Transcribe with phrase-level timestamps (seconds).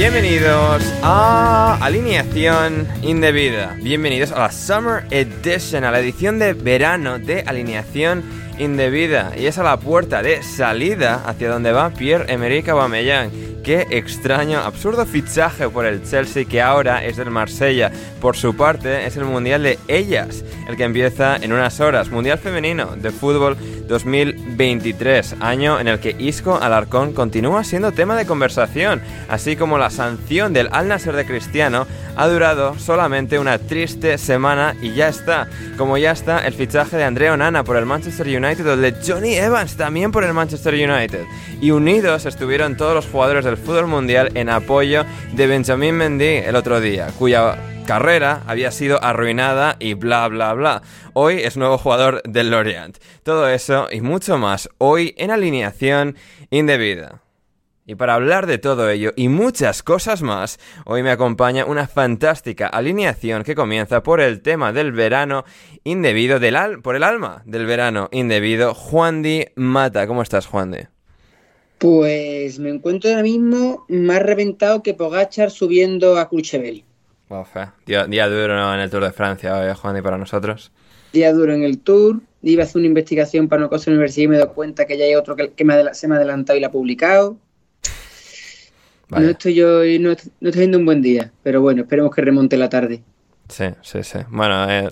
[0.00, 3.76] Bienvenidos a Alineación Indebida.
[3.82, 8.22] Bienvenidos a la Summer Edition, a la edición de verano de Alineación
[8.58, 9.34] Indebida.
[9.36, 13.30] Y es a la puerta de salida hacia donde va Pierre-Emerick Aubameyang.
[13.62, 17.92] Qué extraño, absurdo fichaje por el Chelsea que ahora es del Marsella.
[18.22, 22.08] Por su parte, es el Mundial de Ellas, el que empieza en unas horas.
[22.08, 23.58] Mundial Femenino de Fútbol
[23.90, 29.90] 2023, año en el que Isco Alarcón continúa siendo tema de conversación, así como la
[29.90, 31.86] sanción del Al Nasser de Cristiano
[32.16, 35.48] ha durado solamente una triste semana y ya está.
[35.76, 39.34] Como ya está el fichaje de Andrea Onana por el Manchester United o de Johnny
[39.34, 41.24] Evans también por el Manchester United.
[41.60, 46.54] Y unidos estuvieron todos los jugadores del fútbol mundial en apoyo de Benjamin Mendy el
[46.54, 47.56] otro día, cuya
[47.90, 50.82] carrera había sido arruinada y bla bla bla.
[51.12, 52.98] Hoy es nuevo jugador del Lorient.
[53.24, 56.14] Todo eso y mucho más hoy en alineación
[56.50, 57.20] indebida.
[57.86, 62.68] Y para hablar de todo ello y muchas cosas más, hoy me acompaña una fantástica
[62.68, 65.44] alineación que comienza por el tema del verano
[65.82, 70.06] indebido, del al por el alma del verano indebido, Juan Di Mata.
[70.06, 70.78] ¿Cómo estás, Juan Di?
[71.78, 76.84] Pues me encuentro ahora mismo más reventado que Pogachar subiendo a Cruchevel.
[77.30, 77.46] Wow.
[77.86, 80.72] Día, día duro en el Tour de Francia hoy, Juan Di, para nosotros.
[81.12, 82.20] Día duro en el Tour.
[82.42, 84.52] Iba a hacer una investigación para una cosa en la universidad y me he dado
[84.52, 86.66] cuenta que ya hay otro que, que me adela- se me ha adelantado y la
[86.66, 87.36] ha publicado.
[89.08, 89.24] Vaya.
[89.26, 92.56] No estoy yo no, no estoy teniendo un buen día, pero bueno, esperemos que remonte
[92.56, 93.02] la tarde.
[93.48, 94.18] Sí, sí, sí.
[94.28, 94.88] Bueno, eh,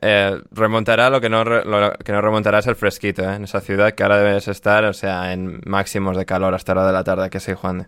[0.00, 3.34] eh, remontará lo que no re- lo que no remontará es el fresquito, ¿eh?
[3.36, 6.80] En esa ciudad que ahora debes estar, o sea, en máximos de calor hasta la
[6.80, 7.86] hora de la tarde, que sí, Juan.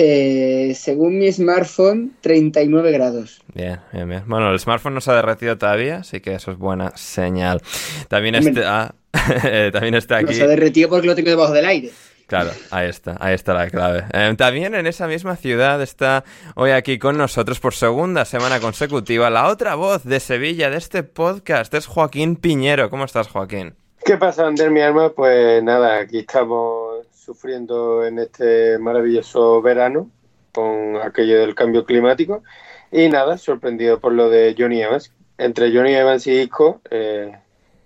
[0.00, 3.42] Eh, según mi smartphone, 39 grados.
[3.52, 4.22] Bien, bien, bien.
[4.28, 7.60] Bueno, el smartphone no se ha derretido todavía, así que eso es buena señal.
[8.06, 8.94] También está,
[9.42, 10.34] eh, también está No aquí.
[10.36, 11.90] se ha derretido porque lo tengo debajo del aire.
[12.28, 14.04] Claro, ahí está, ahí está la clave.
[14.12, 16.22] Eh, también en esa misma ciudad está
[16.54, 21.02] hoy aquí con nosotros por segunda semana consecutiva la otra voz de Sevilla de este
[21.02, 22.88] podcast, es Joaquín Piñero.
[22.88, 23.74] ¿Cómo estás, Joaquín?
[24.04, 25.10] ¿Qué pasa, Ander, mi alma?
[25.10, 26.87] Pues nada, aquí estamos
[27.28, 30.10] sufriendo en este maravilloso verano
[30.50, 32.42] con aquello del cambio climático
[32.90, 35.12] y nada, sorprendido por lo de Johnny Evans.
[35.36, 37.38] Entre Johnny Evans y Isco, eh,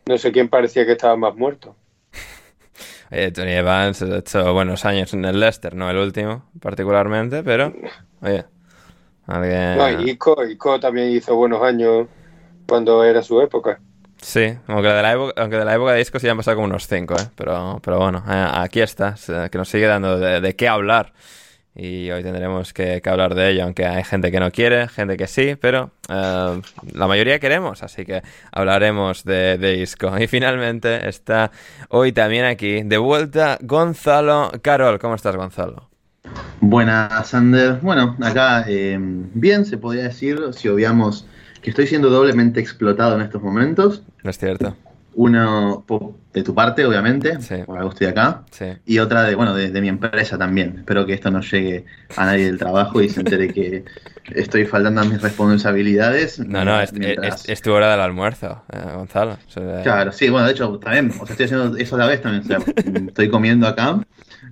[0.06, 1.74] no sé quién parecía que estaba más muerto.
[3.14, 7.70] Eh, Tony Evans ha hecho buenos años en el Leicester, no el último particularmente, pero
[8.22, 8.46] oye,
[9.26, 9.76] alguien...
[9.76, 12.06] No, Isco también hizo buenos años
[12.66, 13.78] cuando era su época.
[14.22, 16.68] Sí, aunque de la época, aunque de la época de discos ya han pasado como
[16.68, 17.16] unos 5, ¿eh?
[17.34, 19.16] pero, pero bueno, eh, aquí está,
[19.50, 21.12] que nos sigue dando de, de qué hablar.
[21.74, 25.26] Y hoy tendremos que, hablar de ello, aunque hay gente que no quiere, gente que
[25.26, 26.60] sí, pero eh,
[26.92, 28.22] la mayoría queremos, así que
[28.52, 30.16] hablaremos de, de Isco.
[30.18, 31.50] Y finalmente está
[31.88, 34.98] hoy también aquí, de vuelta, Gonzalo Carol.
[34.98, 35.88] ¿Cómo estás, Gonzalo?
[36.60, 37.78] Buenas, Sander.
[37.80, 41.26] Bueno, acá eh, bien se podría decir si obviamos
[41.62, 44.02] que estoy siendo doblemente explotado en estos momentos.
[44.22, 44.76] No es cierto.
[45.14, 45.84] Uno
[46.32, 48.44] de tu parte, obviamente, por algo estoy acá.
[48.86, 50.76] Y otra de, bueno, de, mi empresa también.
[50.78, 51.84] Espero que esto no llegue
[52.16, 53.84] a nadie del trabajo y se entere que
[54.34, 56.38] estoy faltando a mis responsabilidades.
[56.38, 56.92] No, no, es,
[57.60, 59.36] tu hora del almuerzo, eh, Gonzalo.
[59.82, 63.08] Claro, sí, bueno, de hecho, también, o sea, estoy haciendo eso a la vez también.
[63.08, 64.00] estoy comiendo acá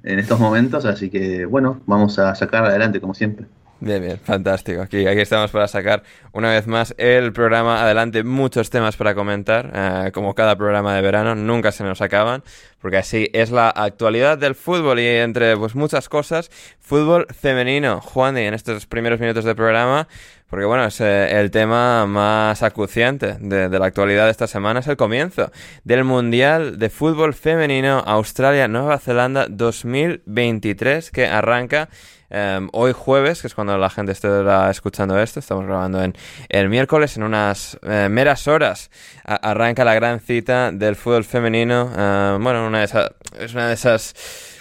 [0.02, 3.46] en estos momentos, así que, bueno, vamos a sacar adelante como siempre.
[3.82, 4.82] Bien, bien, fantástico.
[4.82, 8.22] Aquí, aquí estamos para sacar una vez más el programa adelante.
[8.24, 12.42] Muchos temas para comentar, eh, como cada programa de verano, nunca se nos acaban,
[12.80, 16.50] porque así es la actualidad del fútbol y entre pues muchas cosas,
[16.80, 18.00] fútbol femenino.
[18.00, 20.08] Juan, y en estos primeros minutos del programa,
[20.48, 24.86] porque bueno, es eh, el tema más acuciante de, la actualidad de esta semana, es
[24.88, 25.52] el comienzo
[25.84, 31.88] del Mundial de Fútbol Femenino Australia-Nueva Zelanda 2023 que arranca
[32.32, 36.14] Em, hoy jueves, que es cuando la gente estará escuchando esto, estamos grabando en
[36.48, 38.88] el miércoles, en unas eh, meras horas,
[39.24, 41.90] arranca la gran cita del fútbol femenino.
[41.90, 44.14] Em, bueno, una de esas, es una de esas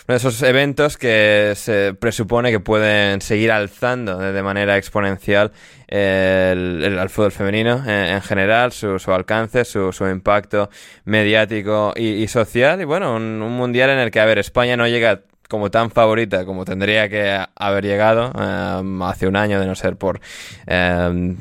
[0.10, 5.52] uno de esos eventos que se presupone que pueden seguir alzando de manera exponencial
[5.88, 10.72] el, fútbol femenino en, general, su, alcance, su, impacto
[11.06, 12.82] mediático y, social.
[12.82, 15.90] Y bueno, un, un, mundial en el que, a ver, España no llega como tan
[15.90, 20.22] favorita como tendría que haber llegado em, hace un año, de no ser por
[20.68, 21.38] em,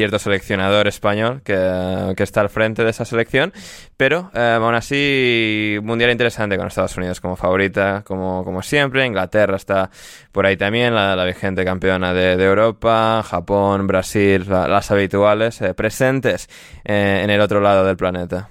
[0.00, 3.52] cierto seleccionador español que, está al frente de esa selección,
[3.98, 9.56] pero em, aún así mundial interesante con Estados Unidos como favorita, como, como siempre, Inglaterra
[9.56, 9.90] está
[10.32, 16.48] por ahí también, la, vigente campeona de, Europa, Japón, Brasil, las habituales, eh, presentes
[16.82, 18.48] eh, en el otro lado del planeta.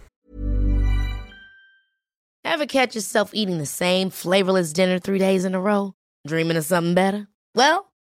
[2.45, 5.94] Ever catch yourself eating the same flavorless dinner three days in a row?
[6.28, 7.28] Dreaming of something better?
[7.56, 7.88] Well,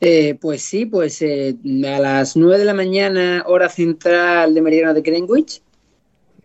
[0.00, 4.94] Eh, pues sí, pues eh, a las 9 de la mañana, hora central de meridiano
[4.94, 5.60] de Greenwich.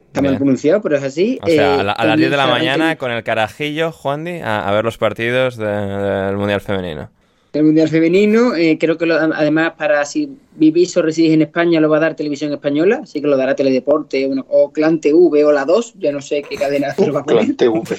[0.07, 1.39] Está mal pronunciado, pero es así.
[1.41, 4.85] O sea, a, las 10 de la mañana con el carajillo, Juan a, a ver
[4.85, 7.09] los partidos del Mundial Femenino.
[7.51, 11.89] El Mundial Femenino, eh, creo que además para si vivís o residís en España lo
[11.89, 15.65] va a dar Televisión Española, así que lo dará Teledeporte o Clan TV o la
[15.65, 17.55] 2, ya no sé qué cadena lo va a poner.
[17.55, 17.81] Clan TV.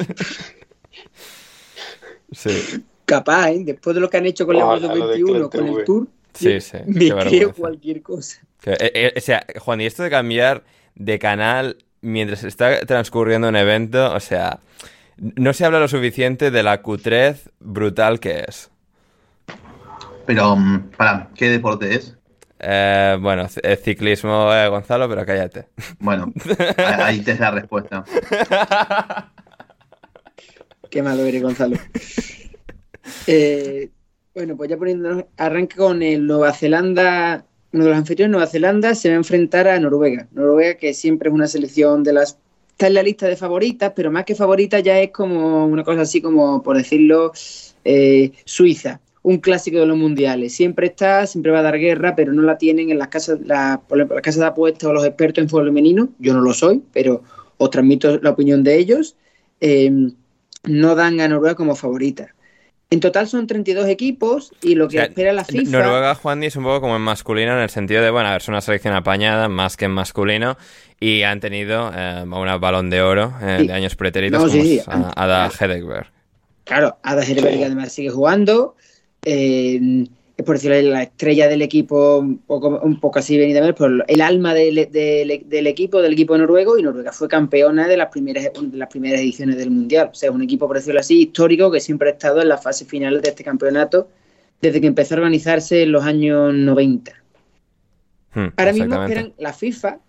[2.33, 3.63] sí capaz, ¿eh?
[3.65, 7.11] después de lo que han hecho con la 21, con el Tour, sí, sí, me
[7.11, 8.41] creo cualquier cosa.
[8.65, 13.57] Eh, eh, o sea, Juan, y esto de cambiar de canal mientras está transcurriendo un
[13.57, 14.61] evento, o sea,
[15.17, 18.71] no se habla lo suficiente de la cutrez brutal que es.
[20.27, 22.17] Pero, mm, para, ¿qué deporte es?
[22.59, 23.47] Eh, bueno,
[23.83, 25.67] ciclismo, Gonzalo, pero cállate.
[25.99, 26.33] Bueno,
[26.99, 28.05] ahí te es la respuesta.
[30.91, 31.77] Qué malo eres, Gonzalo.
[33.27, 33.91] Eh,
[34.35, 38.95] bueno, pues ya poniendo arranca con el Nueva Zelanda, uno de los anfitriones, Nueva Zelanda
[38.95, 40.29] se va a enfrentar a Noruega.
[40.33, 42.39] Noruega que siempre es una selección de las...
[42.71, 46.01] Está en la lista de favoritas, pero más que favorita ya es como una cosa
[46.01, 47.33] así como, por decirlo,
[47.85, 50.55] eh, Suiza, un clásico de los mundiales.
[50.55, 53.81] Siempre está, siempre va a dar guerra, pero no la tienen en las casas, la,
[53.91, 56.09] las casas de apuestas o los expertos en fútbol femenino.
[56.19, 57.23] Yo no lo soy, pero
[57.59, 59.17] os transmito la opinión de ellos.
[59.61, 59.93] Eh,
[60.65, 62.35] no dan a Noruega como favorita.
[62.95, 65.69] En total son 32 equipos y lo que espera la FIFA.
[65.69, 68.41] Noruega, Juan, es un poco como en masculino en el sentido de, bueno, a ver,
[68.41, 70.57] es una selección apañada más que en masculino
[71.01, 74.49] y han tenido eh, una balón de oro eh, de años pretéritos
[74.85, 76.07] como Ada Hedeberg.
[76.63, 78.77] Claro, Ada Hedeberg además sigue jugando.
[79.25, 80.07] Eh,
[80.43, 84.05] por decirlo, la estrella del equipo, un poco, un poco así venida a ver, pero
[84.07, 88.77] el alma del, equipo, del equipo noruego, y Noruega fue campeona de las primeras de
[88.77, 90.11] las primeras ediciones del Mundial.
[90.11, 92.63] O sea, es un equipo, por decirlo así, histórico que siempre ha estado en las
[92.63, 94.09] fases finales de este campeonato
[94.61, 97.13] desde que empezó a organizarse en los años 90.
[98.35, 100.01] Hmm, Ahora mismo esperan, la FIFA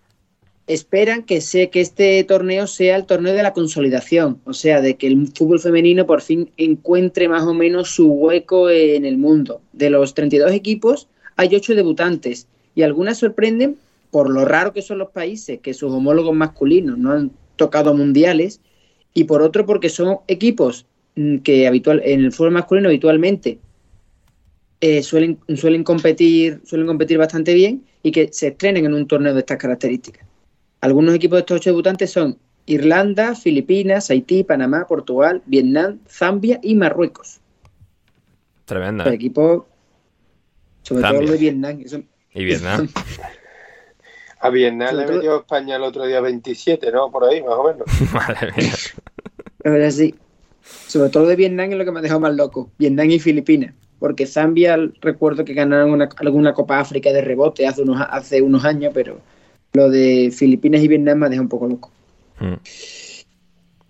[0.66, 4.96] esperan que, se, que este torneo sea el torneo de la consolidación, o sea, de
[4.96, 9.60] que el fútbol femenino por fin encuentre más o menos su hueco en el mundo.
[9.72, 13.76] De los 32 equipos hay 8 debutantes y algunas sorprenden
[14.10, 18.60] por lo raro que son los países, que sus homólogos masculinos no han tocado mundiales,
[19.14, 23.58] y por otro porque son equipos mm, que habitual, en el fútbol masculino habitualmente
[24.80, 29.32] eh, suelen, suelen, competir, suelen competir bastante bien y que se estrenen en un torneo
[29.32, 30.26] de estas características.
[30.80, 36.74] Algunos equipos de estos ocho debutantes son Irlanda, Filipinas, Haití, Panamá, Portugal, Vietnam, Zambia y
[36.74, 37.40] Marruecos.
[38.64, 39.04] Tremendo.
[39.04, 39.16] Los ¿eh?
[39.16, 39.64] equipos,
[40.82, 41.20] sobre Zambia.
[41.20, 41.80] todo los de Vietnam.
[42.34, 42.88] Y Vietnam.
[44.38, 47.10] A Vietnam Sobre le todo- metió España el otro día 27, ¿no?
[47.10, 47.86] Por ahí, más o menos.
[48.12, 48.72] Madre mía.
[49.64, 50.14] Verdad, sí.
[50.86, 52.70] Sobre todo de Vietnam es lo que me ha dejado más loco.
[52.78, 53.72] Vietnam y Filipinas.
[53.98, 58.64] Porque Zambia, recuerdo que ganaron una- alguna Copa África de rebote hace unos, hace unos
[58.64, 59.20] años, pero
[59.76, 61.92] lo de Filipinas y Vietnam me ha dejado un poco loco.
[62.40, 62.54] Hmm.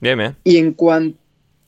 [0.01, 0.37] Bien, bien.
[0.45, 1.17] Y en, cuan-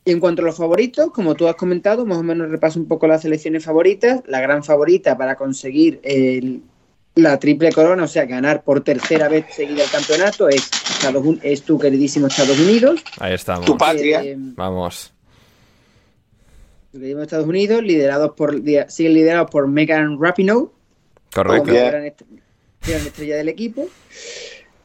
[0.05, 2.87] y en cuanto a los favoritos, como tú has comentado, más o menos repaso un
[2.87, 4.23] poco las selecciones favoritas.
[4.27, 6.63] La gran favorita para conseguir el-
[7.15, 11.63] la triple corona, o sea, ganar por tercera vez seguida el campeonato, es, Estados es
[11.63, 13.03] tu queridísimo Estados Unidos.
[13.19, 13.65] Ahí estamos.
[13.67, 14.23] Tu patria.
[14.23, 15.13] Eh, Vamos.
[16.93, 20.69] tu queridísimo Estados Unidos, liderados por, siguen liderados por Megan Rapinoe,
[21.35, 21.65] Correcto.
[21.73, 22.15] como gran,
[22.87, 23.87] gran estrella del equipo.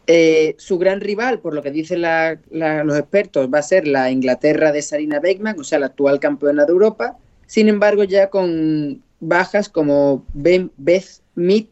[0.06, 3.88] Eh, su gran rival, por lo que dicen la- la- los expertos, va a ser
[3.88, 7.18] la Inglaterra de Sarina Beckman, o sea, la actual campeona de Europa.
[7.48, 11.66] Sin embargo, ya con bajas como Ben Beth Mead,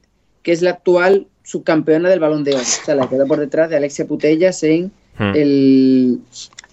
[0.43, 3.39] que es la actual subcampeona del Balón de Oro, o sea, la que queda por
[3.39, 5.33] detrás de Alexia Putellas en Hmm.
[5.35, 6.19] el,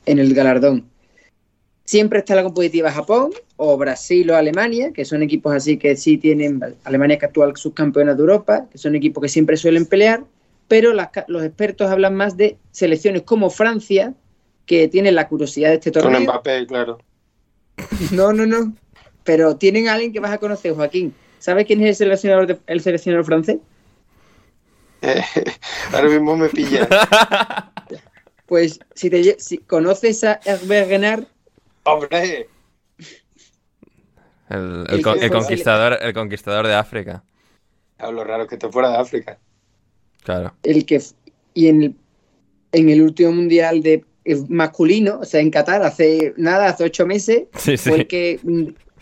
[0.07, 0.85] en el galardón.
[1.85, 6.17] Siempre está la competitiva Japón o Brasil o Alemania, que son equipos así que sí
[6.17, 10.25] tienen, Alemania que actual subcampeona de Europa, que son equipos que siempre suelen pelear,
[10.69, 14.15] pero las los expertos hablan más de selecciones como Francia,
[14.65, 16.21] que tienen la curiosidad de este Con torneo.
[16.23, 16.99] Mbappé, claro.
[18.13, 18.75] No, no, no.
[19.25, 21.13] Pero tienen a alguien que vas a conocer, Joaquín.
[21.39, 23.59] ¿Sabes quién es el seleccionador, de- el seleccionador francés?
[25.03, 25.23] Eh,
[25.93, 26.89] ahora mismo me pilla.
[28.47, 31.25] Pues si, te, si conoces a Hervé Renard,
[31.85, 32.49] ¡Hombre!
[34.51, 37.23] El, El conquistador, el conquistador de África.
[37.99, 39.39] Hablo raro que esté fuera de África.
[40.25, 40.53] Claro.
[40.63, 41.01] el que
[41.55, 41.95] y en el,
[42.73, 44.05] en el último mundial de
[44.49, 47.89] masculino, o sea, en Qatar, hace nada, hace ocho meses, Sí, sí.
[47.89, 48.39] fue el que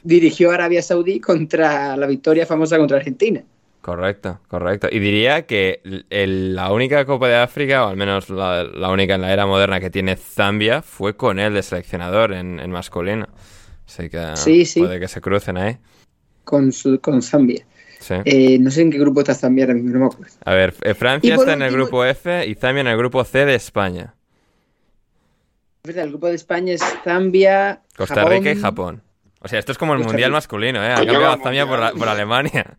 [0.04, 3.42] dirigió a Arabia Saudí contra la victoria famosa contra Argentina.
[3.82, 4.88] Correcto, correcto.
[4.90, 9.14] Y diría que el- la única Copa de África, o al menos la, la única
[9.16, 13.26] en la era moderna que tiene Zambia, fue con él de seleccionador en, en masculino.
[13.86, 14.80] Así que Sí, sí.
[14.80, 15.78] puede que se crucen ahí.
[16.44, 17.64] Con, su, con Zambia.
[18.00, 18.14] Sí.
[18.24, 20.32] Eh, no sé en qué grupo está Zambia ahora mismo, no me acuerdo.
[20.44, 23.44] A ver, eh, Francia está en el grupo F y Zambia en el grupo C
[23.46, 24.14] de España.
[25.82, 29.02] Es verdad, el grupo de España es Zambia, Costa Japón, Rica y Japón.
[29.40, 30.36] O sea, esto es como el Costa mundial Rica.
[30.36, 30.92] masculino, ¿eh?
[30.92, 32.76] Ha cambiado Zambia por, la- por Alemania.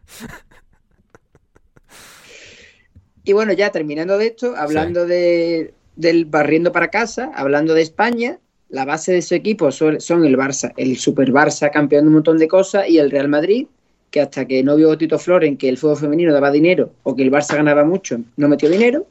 [3.23, 8.39] Y bueno, ya terminando de esto, hablando de, del barriendo para casa, hablando de España,
[8.69, 12.37] la base de su equipo son, el Barça, el Super Barça campeón de un montón
[12.37, 13.67] de cosas y el Real Madrid,
[14.11, 17.23] que hasta que no vio Tito Floren que el fútbol femenino daba dinero o que
[17.23, 19.07] el Barça ganaba mucho, no metió dinero.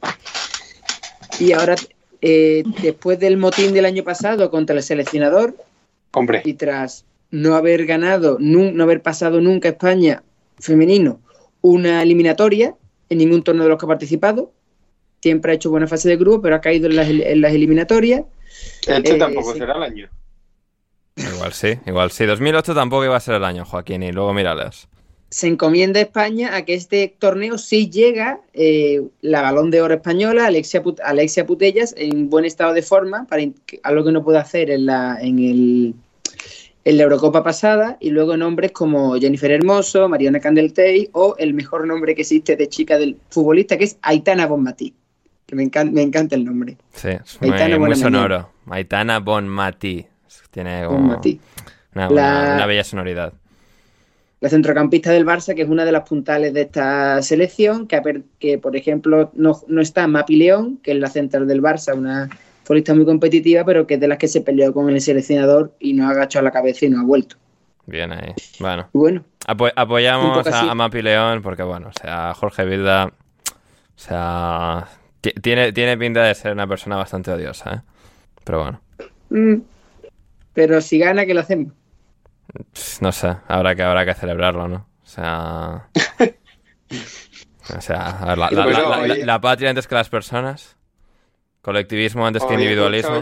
[1.39, 1.75] Y ahora,
[2.21, 5.55] eh, después del motín del año pasado contra el seleccionador,
[6.13, 10.23] Hombre, y tras no haber ganado, no haber pasado nunca España
[10.59, 11.19] femenino
[11.61, 12.75] una eliminatoria
[13.09, 14.51] en ningún torneo de los que ha participado,
[15.21, 18.21] siempre ha hecho buena fase de grupo, pero ha caído en las, en las eliminatorias.
[18.87, 19.59] este eh, tampoco sí.
[19.59, 20.09] será el año.
[21.15, 22.25] igual sí, igual sí.
[22.25, 24.87] 2008 tampoco iba a ser el año, Joaquín, y luego mírales.
[25.29, 29.95] Se encomienda a España a que este torneo sí llega eh, la balón de oro
[29.95, 33.43] española, Alexia, Put- Alexia Putellas, en buen estado de forma, para
[33.83, 35.95] algo que no pudo hacer en la, en el,
[36.85, 41.85] en la Eurocopa pasada, y luego nombres como Jennifer Hermoso, Mariana Candeltey o el mejor
[41.85, 44.93] nombre que existe de chica del futbolista, que es Aitana Bonmatí,
[45.47, 46.77] que me, encanta me encanta el nombre.
[46.93, 48.49] Sí, es muy, Aitana muy sonoro.
[48.69, 50.05] Aitana Bonmatí.
[50.51, 51.39] Tiene como Bonmatí.
[51.95, 53.33] una, La- una- una bella sonoridad.
[54.39, 58.59] La centrocampista del Barça, que es una de las puntales de esta selección, que, que
[58.59, 62.29] por ejemplo no, no está Mapi León, que es la central del Barça, una
[62.63, 65.93] futbolista muy competitiva, pero que es de las que se peleó con el seleccionador y
[65.93, 67.37] no ha agachado la cabeza y no ha vuelto.
[67.87, 68.33] Bien ahí.
[68.59, 73.11] Bueno, bueno, apo- apoyamos a, a Mapi León porque, bueno, o sea, Jorge Vilda, o
[73.95, 74.87] sea,
[75.21, 77.81] tiene, tiene pinta de ser una persona bastante odiosa, ¿eh?
[78.43, 78.81] Pero bueno,
[79.29, 79.61] mm,
[80.53, 81.73] pero si gana, que lo hacemos?
[83.01, 84.87] No sé, habrá que, habrá que celebrarlo, ¿no?
[85.03, 85.87] O sea...
[87.77, 90.75] o sea, la, patria antes que las personas.
[91.61, 93.21] Colectivismo antes que individualismo.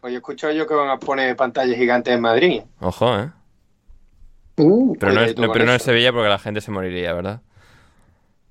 [0.00, 2.62] Hoy he escuchado yo que van a poner pantallas gigantes en Madrid.
[2.80, 3.30] Ojo, ¿eh?
[4.56, 7.42] Uh, pero, no, es, pero no en Sevilla porque la gente se moriría, ¿verdad?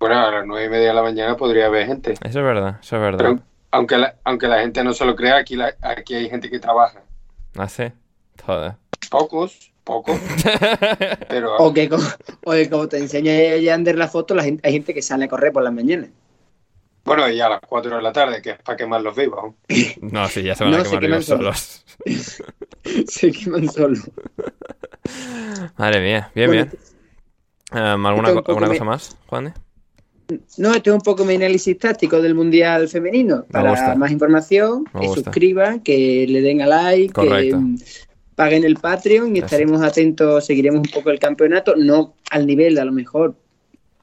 [0.04, 2.12] Bueno, a las nueve y media de la mañana podría haber gente.
[2.12, 3.40] Eso es verdad, eso es verdad.
[3.72, 7.04] aunque, la, aunque la gente no se lo crea, aquí, aquí hay gente que trabaja.
[7.56, 7.86] ¿Ah, sí?
[8.46, 8.74] Joder.
[9.10, 10.20] Pocos, pocos.
[11.30, 11.56] pero...
[11.56, 15.30] O que como, te enseña Yander la foto, la gente, hay gente que sale a
[15.30, 16.10] correr por las mañanas.
[17.06, 19.54] Bueno, y a las 4 de la tarde, que es para quemar los vivos.
[20.02, 21.86] No, sí, ya se van a quemar vivos solos.
[23.08, 24.12] se queman solos.
[25.78, 26.72] Madre mía, bien, bien.
[27.72, 29.54] Um, ¿Alguna, ¿alguna cosa más, Juan?
[30.58, 33.46] No, esto es un poco mi análisis táctico del Mundial Femenino.
[33.52, 37.56] Para más información, que suscriban, que le den a like, que
[38.36, 42.86] paguen el Patreon y estaremos atentos, seguiremos un poco el campeonato, no al nivel a
[42.86, 43.36] lo mejor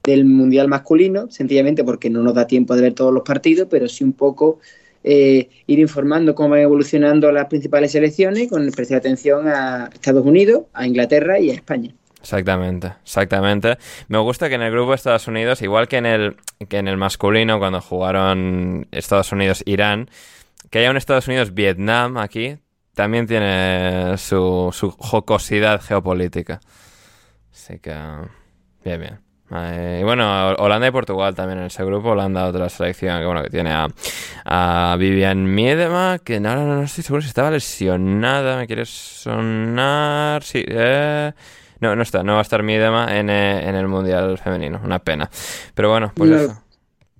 [0.05, 3.89] del Mundial masculino, sencillamente porque no nos da tiempo de ver todos los partidos, pero
[3.89, 4.59] sí un poco
[5.03, 10.65] eh, ir informando cómo van evolucionando las principales selecciones, con especial atención a Estados Unidos,
[10.73, 11.95] a Inglaterra y a España.
[12.21, 13.79] Exactamente, exactamente.
[14.09, 16.37] Me gusta que en el grupo de Estados Unidos, igual que en el,
[16.69, 20.11] que en el masculino, cuando jugaron Estados Unidos-Irán,
[20.71, 22.59] que haya un Estados Unidos-Vietnam aquí,
[22.95, 26.61] también tiene su, su jocosidad geopolítica.
[27.53, 27.95] Así que,
[28.85, 29.21] bien, bien.
[30.01, 32.11] y bueno, Holanda y Portugal también en ese grupo.
[32.11, 33.89] Holanda, otra selección que bueno que tiene a,
[34.45, 38.59] a Vivian Miedema, que no, no, no estoy seguro si estaba lesionada.
[38.59, 40.43] ¿Me quieres sonar?
[40.43, 41.33] Sí, eh.
[41.81, 44.99] No, no está, no va a estar Miedema en, eh, en el Mundial Femenino, una
[44.99, 45.31] pena.
[45.75, 46.63] Pero bueno, pues eso.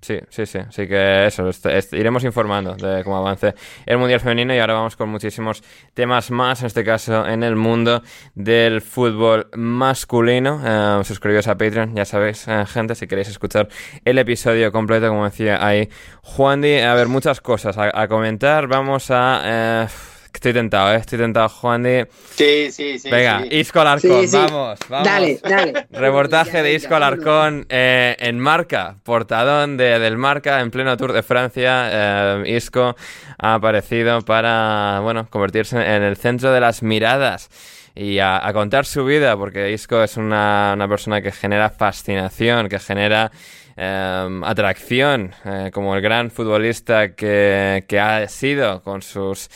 [0.01, 0.57] Sí, sí, sí.
[0.57, 1.51] Así que eso,
[1.91, 3.53] iremos informando de cómo avance
[3.85, 5.61] el Mundial Femenino y ahora vamos con muchísimos
[5.93, 8.01] temas más, en este caso en el mundo
[8.33, 10.59] del fútbol masculino.
[10.65, 13.69] Eh, suscribíos a Patreon, ya sabéis, eh, gente, si queréis escuchar
[14.03, 15.87] el episodio completo, como decía ahí
[16.23, 16.79] Juan Di.
[16.79, 18.67] A ver, muchas cosas a, comentar.
[18.67, 19.41] Vamos a...
[19.43, 20.10] Eh,
[20.41, 20.97] Estoy tentado, ¿eh?
[20.97, 22.07] Estoy tentado, Juan de...
[22.33, 23.11] Sí, sí, sí.
[23.11, 25.07] Venga, Isco Alarcón, vamos, vamos.
[25.07, 25.85] Dale, dale.
[25.91, 31.21] Reportaje de Isco Alarcón eh, en Marca, portadón de, del Marca en pleno Tour de
[31.21, 31.89] Francia.
[31.91, 32.95] Eh, Isco
[33.37, 37.51] ha aparecido para, bueno, convertirse en el centro de las miradas
[37.93, 42.79] y a, contar su vida, porque Isco es una, una persona que genera fascinación, que
[42.79, 43.31] genera
[43.77, 49.49] Em, atracción eh, como el gran futbolista que, que ha sido con sus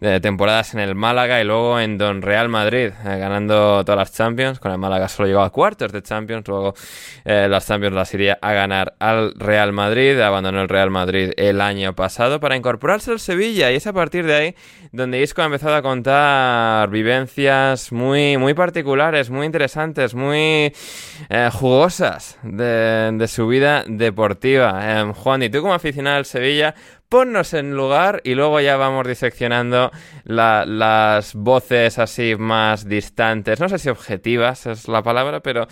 [0.00, 4.12] eh, temporadas en el Málaga y luego en Don Real Madrid, eh, ganando todas las
[4.12, 4.58] Champions.
[4.58, 6.74] Con el Málaga solo llegó a cuartos de Champions, luego
[7.24, 10.18] las Champions las iría a ganar al Real Madrid.
[10.20, 14.24] Abandonó el Real Madrid el año pasado para incorporarse al Sevilla y es a partir
[14.24, 14.54] de ahí
[14.92, 20.72] donde Isco ha empezado a contar vivencias muy, muy particulares, muy interesantes, muy
[21.52, 24.80] jugosas de, de su vida deportiva.
[24.82, 26.74] Eh, Juan, y tú como aficionado al Sevilla,
[27.08, 29.90] ponnos en lugar y luego ya vamos diseccionando
[30.24, 35.66] las voces así más distantes, no sé si objetivas es la palabra, pero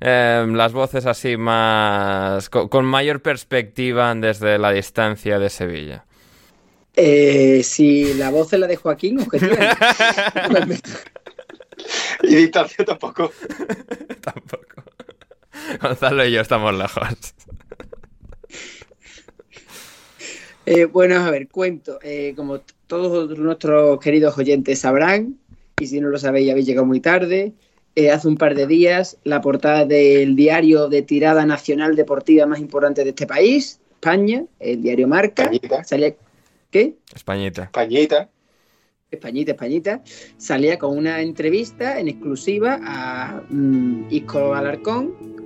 [0.00, 6.04] em, las voces así más con, mayor perspectiva desde la distancia de Sevilla.
[6.96, 9.56] Eh, si la voz es la de Joaquín, objetiva.
[12.22, 13.32] y distancia tampoco.
[14.20, 14.84] tampoco.
[15.80, 17.34] Gonzalo y yo estamos lejos.
[20.72, 21.98] Eh, bueno, a ver, cuento.
[22.00, 25.36] Eh, como todos nuestros queridos oyentes sabrán,
[25.80, 27.54] y si no lo sabéis, habéis llegado muy tarde.
[27.96, 32.60] Eh, hace un par de días, la portada del diario de tirada nacional deportiva más
[32.60, 35.42] importante de este país, España, el diario Marca.
[35.42, 35.82] Españita.
[35.82, 36.14] Salía...
[36.70, 36.94] ¿Qué?
[37.12, 37.64] Españita.
[37.64, 38.28] Españita.
[39.10, 40.02] Españita, Españita,
[40.36, 45.29] salía con una entrevista en exclusiva a mm, Isco Alarcón,